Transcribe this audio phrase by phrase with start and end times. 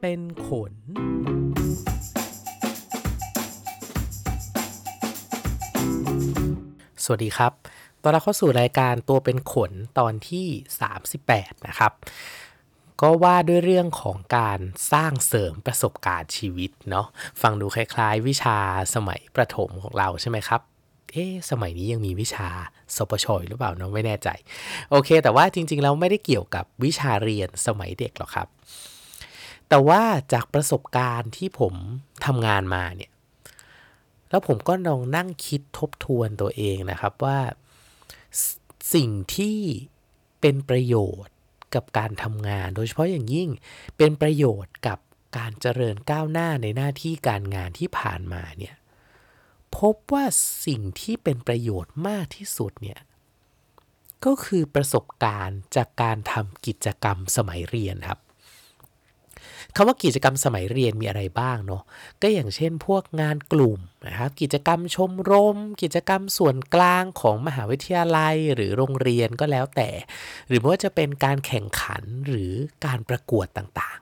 [0.00, 0.72] เป็นขน
[7.04, 7.52] สวัสดีครับ
[8.02, 10.46] ตอนเรับเข้าสู่รายการตัวเป็นขนตอนที่
[11.06, 11.92] 38 นะครับ
[13.00, 14.60] ก็ว่าด้วยเรื่องของการ
[14.92, 17.06] สร้างเสริมประสบการณ์ชีวิตเนาะ
[17.42, 18.58] ฟังดูคล้ายๆ วิชา
[18.94, 20.60] สมัยประถมของเราใช่ไหมครับ
[21.12, 22.48] เอ๊ะสมัยนี้ยังมีวิชา
[22.96, 24.28] สปชหรือเปล่าเนาะไม่แน่ใจ
[24.90, 28.48] โอเค แต่ว่าจริงๆแล้วไม่ได้เกี่ยวกับวิชาเรียนสมัยเด็กหรอกครับ
[29.70, 30.02] แต่ว่า
[30.32, 31.74] จากประสบการณ์ที่ผม
[32.26, 33.12] ทำงานมาเนี่ย
[34.30, 37.38] แล้วผมก็ลองนั่งคิดทบทวนตัวเองนะครับว่า
[38.40, 38.42] ส
[38.94, 39.58] สิ่งที่
[40.40, 41.34] เป็นประโยชน์
[41.74, 43.50] กับการทำงาน โดยเฉพาะอย่างยิ่ง
[43.96, 44.98] เป็นประโยชน์กับ
[45.36, 48.74] การเจริญก้าวหน้าในหน้าที่การงานที่ผ่านมาเนี่ย
[49.78, 50.24] พบว่า
[50.66, 53.00] สิ่งที่เป็นประโยชน์มากที่สุดเนี่ย
[54.24, 58.20] ก็คือประสบการณ์จากการทำกิจกรรมสมัยเรียนครับ
[59.74, 61.82] คำว่ากิจกรรมสมัยเรียนมีอะไรบ้างเนาะ
[62.22, 69.90] ก็อย่างเช่นพวกงานกลุ่มนะครับกิจกรรมชมรม กิจกรรมส่วนกลางของมหาวิทยาลัยหรือโรงเรียนก็แล้วแต่
[70.48, 72.52] หรือว่าจะเป็นการแข่งขันหรือ
[72.84, 73.98] การประกวดต่าง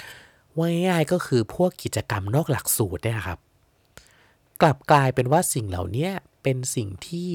[0.00, 3.38] ๆว่าง่ายๆก็คือพวกกิจกรรมนอกหลักสูตรเนี่ยครับ
[4.60, 6.10] กลับกลายเป็นว่าสิ่งเหล่านี้
[6.42, 7.32] เป็นสิ่งที่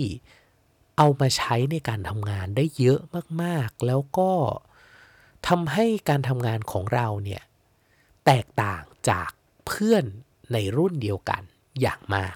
[0.97, 2.99] เอามาใช้ในการทำงานได้เยอะ
[3.41, 4.31] มากๆ แล้วก็
[5.47, 7.41] ทำให้การทำงานของเราเนี่ย
[8.33, 9.29] แตกต่างจาก
[9.67, 10.05] เพื่อน
[10.53, 11.41] ในรุ่นเดียวกัน
[11.81, 12.35] อย่างมาก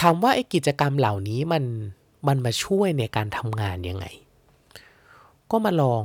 [0.00, 1.64] ถามว่าไอ้กิจกรรมเหล่านี้มัน
[2.28, 4.06] มันมาช่วยในการทำงานยังไง
[5.50, 6.04] ก็มาลอง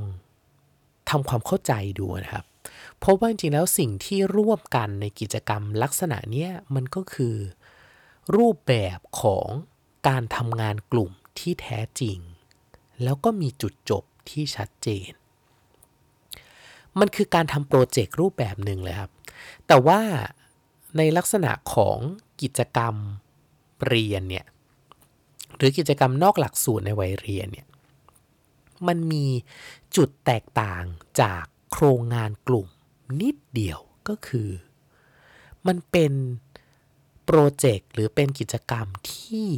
[1.10, 2.46] ทำความเข้าใจดูนะครับ
[3.00, 7.36] เพราะว่าจริงๆแล้วสิ่งที่ร่วมกันในกิจกรรมลักษณะเนี้ยมันก็คือ
[8.36, 9.48] รูปแบบของ
[10.08, 12.18] การทำงานกลุ่มที่แท้จริง
[13.04, 15.12] แล้วก็มีจุดจบที่ชัดเจน
[17.00, 19.12] มันคือการทำโปรเจกต์รูปแบบหนึ่งเลยครับ
[19.68, 20.02] แต่ว่า
[20.98, 21.98] ในลักษณะของ
[22.42, 22.96] กิจกรรม
[23.88, 24.46] เรียนเนี่ย
[25.58, 27.68] หรือกิจกรรมนอกหลักสูตรในวัยเรียนเนี่ย
[28.88, 29.26] มันมี
[29.96, 30.84] จุดแตกต่าง
[31.22, 32.68] จากโครงงานกลุ่ม
[33.22, 34.50] นิดเดียวก็คือ
[35.68, 36.14] มันเป็น
[37.26, 39.50] โปรเจกต์หรือเป็นกิจกรรมที่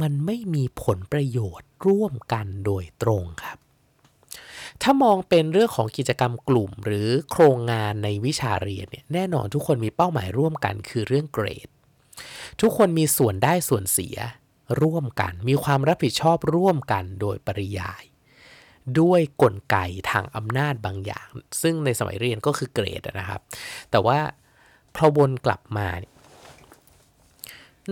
[0.00, 3.58] มันไม่มีผลประโยชน์ร่วมกันโดยตรงครับ
[4.82, 11.68] ถ้ามองเป็นเรื่องของกิจกรรมกลุ่ม หรือโครงงานในวิชาเรียนเนี่ยแน่นอนทุกคนมีเป้าหมายร่วมกันคือเรื่องเกรด
[12.60, 14.16] ทุกคนมีส่วนได้ส่วนเสีย
[14.82, 18.02] ร่วมกัน มีความรับผิดชอบร่วมกันโดยปริยาย
[19.00, 19.76] ด้วยกลไก
[20.10, 21.28] ทางอำนาจบางอย่าง
[21.62, 23.40] ซึ่งในสมัยเรียนก็คือเกรดนะครับ
[23.90, 24.18] แต่ว่า
[24.96, 25.88] พอวนกลับมา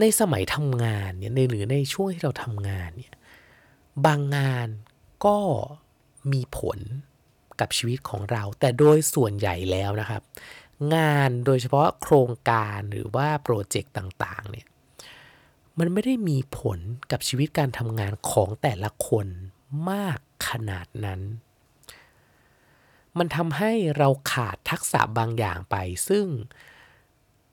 [0.01, 3.15] ในสมัยทำงานเนี่ยในหรือในช่วงที่เราทำงานเนี่ย
[4.07, 4.69] บางงาน
[5.27, 5.37] ก็
[6.33, 6.79] มีผล
[7.61, 10.23] กับชีวิตของเรา แต่โดยส่วนใหญ่แล้วนะครับ
[10.95, 14.67] งานโดยเฉพาะโครงการหรือว่าโปรเจกต์ต่างๆเนี่ย
[15.79, 16.79] มันไม่ได้มีผล
[17.11, 19.27] กับชีวิตการทำงานของแต่ละคน
[19.91, 21.21] มากขนาดนั้น
[23.19, 25.77] มันทำให้เราขาดทักษะบางอย่างไป
[26.09, 26.27] ซึ่ง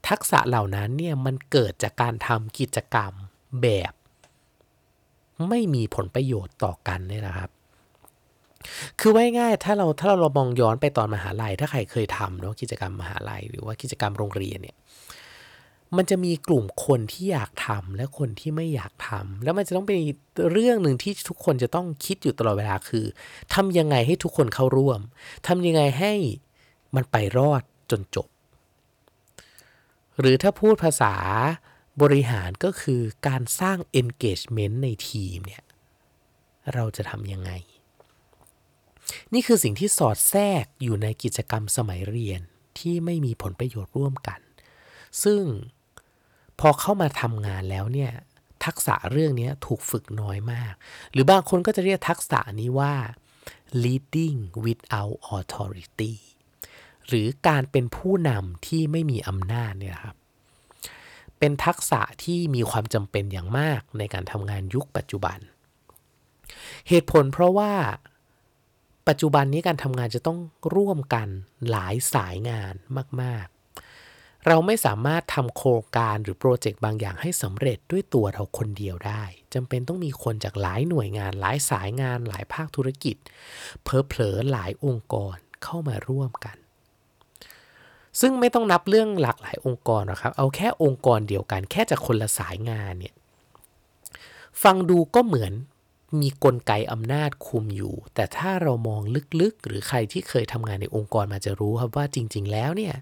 [0.10, 3.14] ทักษะเหล่านั้นเนี่ยมันเกิดจากการทำกิจกรรม
[3.62, 3.94] แบบ
[5.50, 7.52] ไม่มีผลประโยชน์ต่อกันเนี่ยนะครับ
[9.00, 14.78] คือว่าง่ายถ้าเราถ้าเรามองย้อนไปตอนมหาลัย ถ้าใครเคยทำเนาะกิจกรรมมหาลัย หรือว่ากิจกรรมโรงเรียนเนี่ย
[15.98, 19.98] มันจะมีกลุ่มคนที่อยากทำและคนที่ไม่อยากทำแล้วมันจะต้องเป็น
[20.52, 23.06] เรื่องหนึ่งที่ทุกคนจะต้องคิดอยู่ตลอดเวลาคือ
[23.56, 25.00] ทำยังไงให้ทุกคนเข้าร่วม
[25.48, 26.14] ทำยังไงให้
[26.96, 27.62] มันไปรอด
[27.92, 28.28] จนจบ
[30.20, 31.14] หรือถ้าพูดภาษา
[32.02, 35.64] บริหารก็คือการสร้าง engagement ในทีมเนี่ย
[36.74, 37.52] เราจะทำยังไง
[39.34, 42.42] นี่คือสิ่งที่สอดแทรกอยู่ในกิจกรรมสมัยเรียน
[42.80, 44.40] ที่ไม่มีผลประโยชน์ร่วมกัน
[45.24, 45.44] ซึ่ง
[46.60, 48.12] พอเข้ามาทำงานแล้วเนี่ย
[48.66, 50.74] ทักษะเรื่องนี้ถูกฝึกน้อยมาก
[51.12, 52.94] หรือบางคนก็จะเรียกทักษะนี้ว่า
[53.84, 56.14] leading without authority
[57.08, 60.16] หรือการเป็นผู้นำที่ไม่มีอำนาจเนี่ยครับ
[61.40, 65.38] เป็นทักษะที่มีความจำเป็นอย่างมากในการทำงานยุคปัจจุบัน
[66.88, 67.74] เหตุผลเพราะว่า
[69.08, 70.40] ปัจจุบันนี้การทำงานจะต้อง
[70.76, 71.28] ร่วมกัน
[71.70, 72.74] หลายสายงาน
[73.22, 79.24] มาก ๆ เราไม่สามารถทำโครงการหรือโปรเจกต์บางอย่างให้สำเร็จด้วยตัวเราคนเดียวได้
[79.54, 83.16] จำเป็นต้องมีคนจากหลายหน่วยงาน หลายสายงาน หลายภาคธุรกิจ
[83.84, 86.58] เพอเพลอหลายองค์กรเข้ามาร่วมกัน
[88.22, 93.14] ซึ่งไม่ต้องนับเรื่องหลากหลายองค์กรนะครับ เอาแค่องค์กรเดียวกัน แค่จากคนละสายงานเนี่ย
[94.64, 95.54] ฟังดูก็เหมือน
[96.22, 99.02] มีกลไกอำนาจคุมอยู่ แต่ถ้าเรามอง
[99.42, 102.96] ลึกๆ หรือใครที่เคยทำงานในองค์กรมาจะรู้ครับว่าจริง ๆ แล้วเนี่ย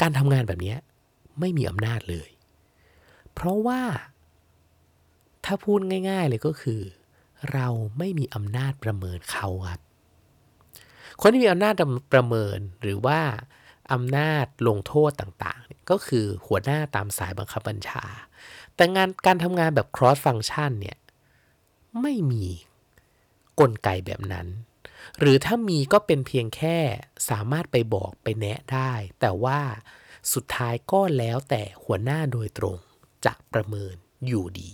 [0.00, 0.74] การทำงานแบบนี้
[1.40, 2.28] ไม่มีอำนาจเลย
[3.34, 3.82] เพราะว่า
[5.44, 5.80] ถ้าพูด
[6.10, 6.80] ง่าย ๆ เลยก็คือ
[7.52, 7.68] เรา
[7.98, 9.80] ไม่มีอำนาจประเมินเขาครับ
[11.20, 11.74] คนที่มีอำนาจ
[12.12, 13.20] ประเมินหรือว่า
[13.92, 18.04] อำนาจลงโทษต่างๆ ก็คือหัวหน้าตามสายบังคับบัญชา
[18.74, 20.98] แต่งานการทำงานแบบ cross function เนี่ย
[22.02, 22.46] ไม่มี
[23.60, 24.46] กลไกแบบนั้น
[25.18, 26.78] หรือถ้ามีก็เป็นเพียงแค่
[27.30, 29.60] สามารถไปบอกไปแนะได้ แต่ว่า
[30.32, 32.76] สุดท้ายก็แล้วแต่หัวหน้าโดยตรง
[33.24, 33.94] จะประเมิน
[34.26, 34.70] อยู่ดี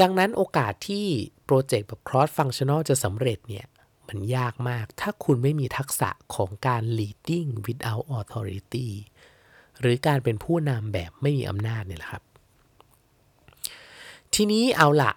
[0.00, 1.06] ดังนั้นโอกาสที่
[1.44, 3.66] โปรเจกต์แบบ cross functional จะสำเร็จเนี่ย
[4.08, 8.88] มันยากมาก ถ้าคุณไม่มีทักษะของการ leading without authority
[9.80, 12.22] หรือการเป็นผู้นำแบบไม่มีอำนาจเนี่ยแหละครับ
[14.34, 15.12] ทีนี้เอาละ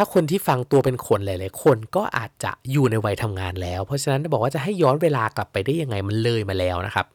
[0.00, 7.06] ถ้าคนที่ฟังตัวเป็นคนหลาย ๆ คนก็อาจจะอยู่ในวัยทำงานแล้ว เพราะฉะนั้นบอกว่าจะให้ย้อนเวลากลับไปได้ยังไงมันเลยมาแล้วนะครับ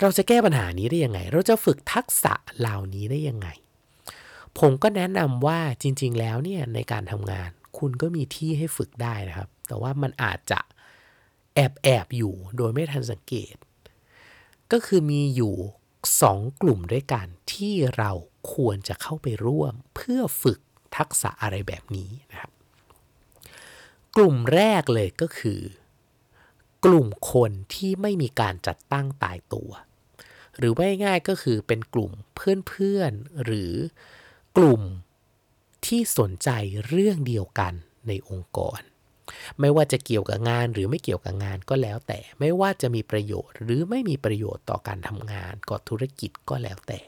[0.00, 3.48] เราจะแก้ปัญหานี้ได้ยังไง เราจะฝึกทักษะเหล่านี้ได้ยังไง
[4.58, 10.60] ผมก็แนะนำว่าจริง ๆ แล้วเนี่ยในการทำงาน คุณก็มีที่ให้ฝึกได้นะครับ แต่ว่ามันอาจจะ
[11.54, 13.54] แอบแอบอยู่โดยไม่ทันสังเกต
[14.72, 15.54] ก็คือมีอยู่
[16.20, 18.10] สองกลุ่มด้วยกันที่เรา
[18.54, 20.60] ควรจะเข้าไปร่วมเพื่อฝึก
[20.96, 22.52] ทักษะอะไรแบบนี้นะครับ
[24.16, 25.60] กลุ่มแรกเลยก็คือ
[26.84, 29.70] กลุ่มคนที่ไม่มีการจัดตั้งตายตัว
[30.58, 33.72] หรือว่าง่ายๆก็คือเป็นกลุ่มเพื่อนๆหรือ
[34.56, 34.82] กลุ่ม
[35.86, 36.50] ที่สนใจ
[36.88, 37.72] เรื่องเดียวกัน
[38.08, 38.80] ในองค์กร
[39.60, 47.00] ไม่ว่าจะเกี่ยวกับงานหรือไม่เกี่ยวกับงานก็แล้วแต่ไม่ว่าจะมีประโยชน์ หรือไม่มีประโยชน์ต่อการทำงานก่อธุรกิจก็แล้วแต่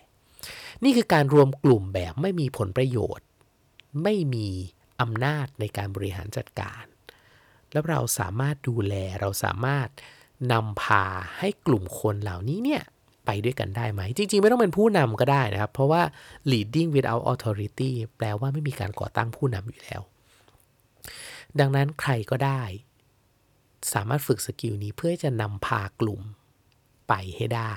[0.84, 3.26] นี่คือการรวมกลุ่มแบบไม่มีผลประโยชน์
[4.02, 4.49] ไม่มี
[5.00, 6.85] อำนาจในการบริหารจัดการ
[7.73, 9.88] แล้วเราสามารถดูแลเราสามารถ
[10.52, 11.05] นำพา
[11.38, 12.82] ให้กลุ่มคนเหล่านี้เนี่ย
[13.26, 16.02] ไปด้วยกันได้ไหม จริง ๆ ไม่ต้องเป็นผู้นำก็ได้นะครับ เพราะว่า
[16.50, 20.02] leading without authority แปลว่าไม่มีการก่อตั้งผู้นำอยู่แล้ว
[21.58, 22.62] ดังนั้นใครก็ได้
[23.93, 26.23] สามารถฝึกสกิลนี้เพื่อจะนำพากลุ่ม
[27.08, 27.75] ไปให้ได้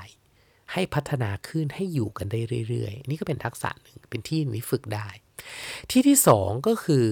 [0.74, 2.40] ให้พัฒนาขึ้นให้อยู่กันได้
[2.70, 5.08] เรื่อย ๆ นี่ก็เป็นทักษะหนึ่งเป็นที่นี้ฝึกได้
[5.89, 7.06] ที่ที่สองก็คือ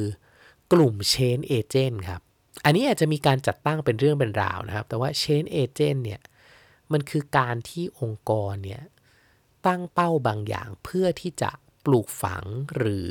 [0.73, 2.21] กลุ่ม chain agent ครับ
[2.65, 6.21] อันนี้อาจจะมีการจัดตั้งเป็นเรื่องเป็นราวนะครับ แต่ว่า chain agent เนี่ย
[6.91, 8.83] มันคือการที่องค์กรเนี่ย
[9.67, 11.51] ตั้งเป้าบางอย่างเพื่อที่จะ
[11.85, 12.45] ปลูกฝัง
[12.77, 13.09] หรือ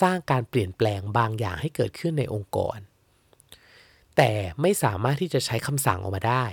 [0.00, 2.78] สร้างการเปลี่ยนแปลงบางอย่างให้เกิดขึ้นในองค์กร
[4.16, 6.44] แต่ไม่สามารถที่จะใช้คำสั่งออกมาได้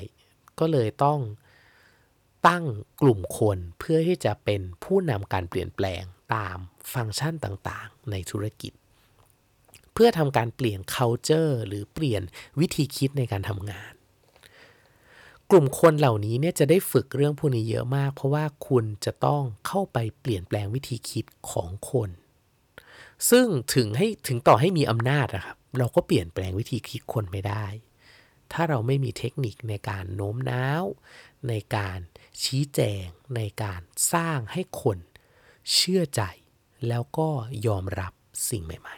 [0.59, 1.19] ก็เลยต้อง
[2.47, 2.63] ตั้ง
[3.01, 6.03] กลุ่มคนเพื่อที่จะเป็นผู้นำการเปลี่ยนแปลง
[6.33, 6.57] ตาม
[6.93, 8.73] ฟังก์ชันต่างๆ ในธุรกิจ
[9.93, 12.21] เพื่อทำการเปลี่ยน culture หรือเปลี่ยน
[12.59, 13.93] วิธีคิดในการทำงาน
[15.49, 22.09] กลุ่มคนเหล่านี้เนี่ยจะได้ฝึกเรื่องพวกนี้เยอะมาก เพราะว่าคุณจะต้องเข้าไปเปลี่ยนแปลงวิธีคิดของคน
[23.29, 27.65] ซึ่งถึงให้ถึงต่อให้มีอำนาจนะครับ เราก็เปลี่ยนแปลงวิธีคิดคนไม่ได้
[28.51, 30.83] ถ้าเราไม่มีเทคนิคในการโน้มน้าว
[31.47, 31.99] ในการ
[32.43, 33.05] ชี้แจง
[33.35, 33.81] ในการ
[34.13, 34.97] สร้างให้คน
[35.73, 36.21] เชื่อใจ
[36.87, 37.27] แล้วก็
[37.67, 38.13] ยอมรับ
[38.49, 38.97] สิ่งใหม่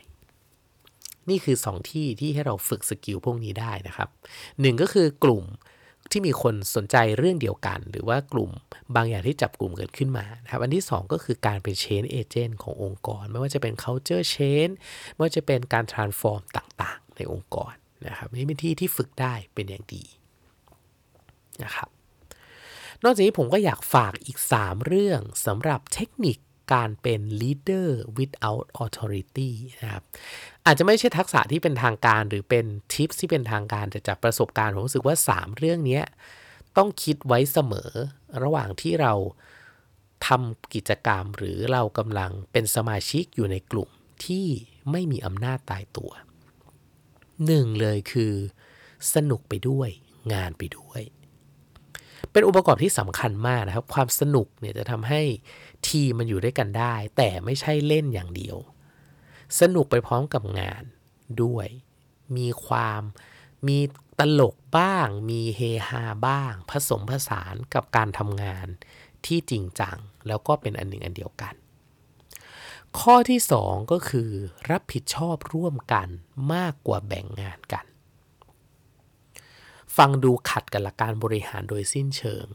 [0.64, 4.10] ๆ นี่คือสองที่ที่ให้เราฝึกสกิลพวกนี้ได้นะครับ
[4.62, 5.46] หนึ่งก็คือกลุ่ม
[6.12, 8.52] ที่มีคนสนใจเรื่องเดียวกัน หรือว่ากลุ่ม
[8.96, 14.74] บางอย่างที่จับกลุ่มเกิดขึ้นมานะครับอันที่ 2 ก็คือการเป็น change agent ขององค์กร ไม่ว่าจะเป็น culture change
[15.14, 17.74] ไม่ว่าจะเป็นการ transform ต่างๆ ในองค์กร
[18.08, 20.04] นะครับนี่เป็นที่ที่ฝึกได้เป็นอย่างดี
[21.64, 21.90] นะครับ
[23.04, 26.38] นอกจากนี้ผมก็อยากฝากอีก 3 เรื่องสำหรับเทคนิค
[26.74, 27.88] การเป็น leader
[28.18, 29.52] without authority
[29.82, 30.04] นะครับ
[30.66, 36.02] อาจจะไม่ใช่ทักษะที่เป็นทางการหรือเป็นทิปที่เป็นทางการแต่จากประสบการณ์ผมรู้สึกว่า 3 เรื่องนี้
[36.78, 37.92] ต้องคิดไว้เสมอ
[38.44, 39.14] ระหว่างที่เรา
[40.28, 43.90] ทำกิจกรรมหรือเรากำลังเป็นสมาชิกอยู่ในกลุ่ม
[44.26, 44.48] ที่
[44.92, 46.12] ไม่มีอำนาจตายตัว
[47.46, 48.34] หนึ่งเลยคือ
[49.14, 49.90] สนุกไปด้วย
[50.34, 51.02] งานไปด้วย
[52.32, 55.22] เป็นองค์ประกอบที่สำคัญมากนะครับ ความสนุกเนี่ยจะทำให้
[55.88, 58.58] ทีมันอยู่ด้วยกันได้ แต่ไม่ใช่เล่นอย่างเดียว
[59.60, 60.84] สนุกไปพร้อมกับงาน
[61.44, 61.68] ด้วย
[62.38, 63.02] มีความ
[63.68, 63.80] มี
[64.20, 68.68] ตลกบ้าง มีเฮฮาบ้าง ผสมผสานกับการทำงาน
[69.26, 69.98] ที่จริงจัง
[70.28, 71.54] แล้วก็เป็นอันหนึ่งอันเดียวกัน
[73.00, 74.30] ข้อที่ 2 ก็คือ
[74.70, 76.08] รับผิดชอบร่วมกัน
[76.54, 77.86] มากกว่าแบ่งงานกัน
[79.98, 82.46] ฟังดูขัดกับหลักการบริหารโดยสิ้นเชิง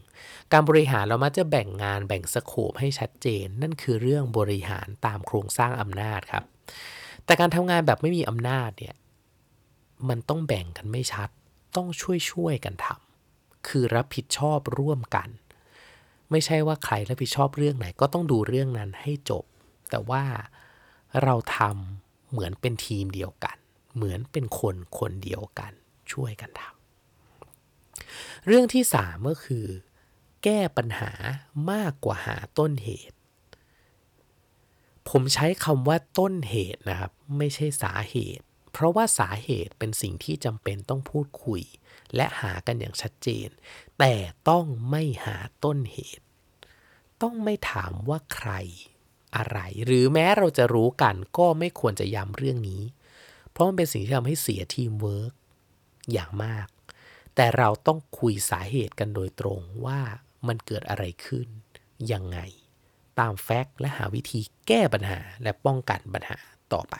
[0.52, 6.44] การบริหารเรามักจะแบ่งงานแบ่งสโคปให้ชัดเจน นั่นคือเรื่องบริหารตามโครงสร้างอำนาจครับ
[7.24, 8.94] แต่การทำงานแบบไม่มีอำนาจเนี่ย
[10.08, 11.28] มันต้องแบ่งกันไม่ชัด
[11.76, 15.28] ต้องช่วยช่วยกันทำคือรับผิดชอบร่วมกัน
[16.30, 19.44] ไม่ใช่ว่าใครรับผิดชอบเรื่องไหน ก็ต้องดูเรื่องนั้นให้จบ
[19.90, 20.24] แต่ว่า
[21.22, 23.56] เราทำเหมือนเป็นทีมเดียวกัน
[23.94, 25.72] เหมือนเป็นคนคนเดียวกัน
[26.12, 26.75] ช่วยกันทำ
[28.46, 29.66] เรื่องที่สามก็คือ
[30.44, 31.12] แก้ปัญหา
[31.70, 33.16] มากกว่าหาต้นเหตุ
[35.08, 41.62] ผมใช้คำว่าต้นเหตุนะครับ ไม่ใช่สาเหตุ เพราะว่าสาเหตุเป็นสิ่งที่จำเป็นต้องพูดคุย
[42.16, 43.48] และหากันอย่างชัดเจน
[43.98, 44.14] แต่
[44.48, 46.24] ต้องไม่หาต้นเหตุ
[47.22, 48.52] ต้องไม่ถามว่าใคร
[49.36, 52.82] อะไร หรือแม้เราจะรู้กันก็ไม่ควรจะย้ำเรื่องนี้
[53.50, 55.32] เพราะมันเป็นสิ่งที่ทำให้เสียทีมเวิร์ก
[56.12, 56.66] อย่างมาก
[57.36, 60.00] แต่เราต้องคุยสาเหตุกันโดยตรงว่า
[60.48, 61.48] มันเกิดอะไรขึ้น
[62.12, 62.38] ยังไง
[63.18, 66.38] ตาม fact และหาวิธีแก้ปัญหาและป้องกันปัญหา
[66.72, 66.96] ต่อไป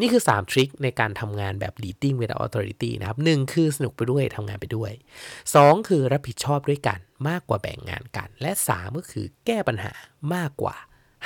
[0.00, 4.92] นี่คือ 3 trick ในการทำงานแบบ leading without authority นะครับ 1 คือสนุกไปด้วยทำงานไปด้วย
[5.40, 9.92] 2 คือรับผิดชอบด้วยกันมากกว่าแบ่งงานกัน และ 3 ก็คือแก้ปัญหา
[10.34, 10.74] มากกว่า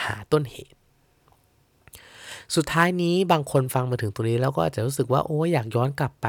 [0.05, 0.79] หาต้นเหตุ
[2.57, 6.29] สุดท้ายนี้บางคนฟังมาถึงตรงนี้แล้วก็อาจจะรู้สึกว่าโอ้อยากย้อนกลับไป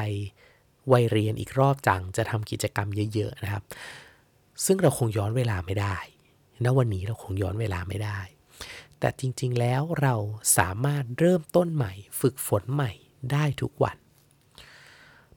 [0.92, 3.64] วัยเรียนอีกรอบจังจะทำกิจกรรมเยอะ ๆ นะครับ
[4.66, 5.98] ซึ่งเราคงย้อนเวลาไม่ได้
[6.64, 8.20] ณวันนี้เราคงย้อนเวลาไม่ได้
[9.00, 10.16] แต่จริงๆแล้วเรา
[10.58, 12.92] สามารถเริ่มต้นใหม่ ฝึกฝนใหม่
[13.32, 13.98] ได้ทุกวัน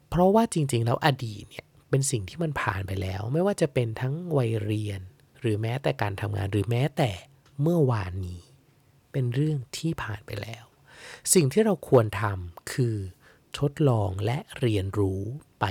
[0.09, 5.01] เพราะว่าจริงๆแล้วอดีตเนี่ยเป็นสิ่งที่มันผ่านไปแล้ว ไม่ว่าจะเป็นทั้งวัยเรียน
[5.41, 7.11] หรือแม้แต่การทำงานหรือแม้แต่
[7.63, 8.41] เมื่อวานนี้
[9.13, 10.65] เป็นเรื่องที่ผ่านไปแล้ว
[11.35, 12.97] สิ่งที่เราควรทำคือ
[13.59, 15.21] ทดลองและเรียนรู้
[15.61, 15.65] ไป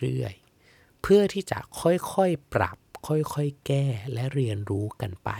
[0.00, 5.30] เรื่อยๆ เพื่อที่จะค่อยๆ ปรับ ค่อยๆ แก้และเรียนรู้กันไป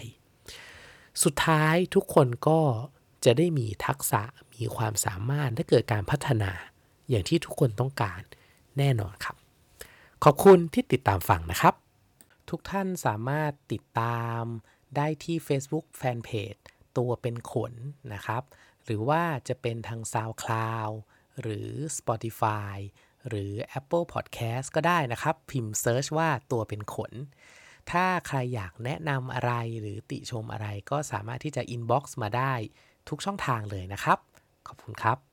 [1.23, 2.61] สุดท้ายทุกคนก็
[3.25, 4.23] จะได้มีทักษะ
[4.54, 6.52] มีความสามารถและเกิดการพัฒนา
[7.09, 8.20] อย่างที่ทุกคนต้องการ
[8.78, 9.37] แน่นอนครับ
[10.25, 11.75] ขอบคุณที่ติดตามฟังนะครับ
[12.49, 14.42] ทุกท่านสามารถติดตาม
[14.97, 16.61] ได้ที่ Facebook Fanpage
[16.97, 17.73] ตัวเป็นขน
[18.14, 18.42] นะครับ
[18.85, 20.94] หรือว่าจะเป็นทาง SoundCloud
[21.40, 22.76] หรือ Spotify
[23.28, 27.12] หรือ Apple Podcast ก็ได้นะครับ พิมพ์ Search ว่าตัวเป็นขน
[27.90, 32.52] ถ้าใครอยากแนะนำอะไรหรือติชมอะไรก็สามารถที่จะ inbox มาได้
[33.08, 34.18] ทุกช่องทางเลยนะครับ
[34.68, 35.29] ขอบคุณครับ